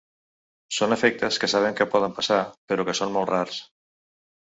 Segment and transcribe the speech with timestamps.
[0.77, 2.41] Són efectes que sabem que poden passar,
[2.73, 3.65] però que són molt rars.